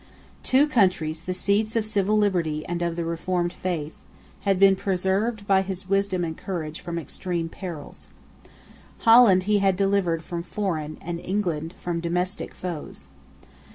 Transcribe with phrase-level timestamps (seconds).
[0.41, 3.93] Two countries, the seats of civil liberty and of the Reformed Faith,
[4.39, 8.07] had been preserved by his wisdom and courage from extreme perils.
[9.01, 13.09] Holland he had delivered from foreign, and England from domestic foes.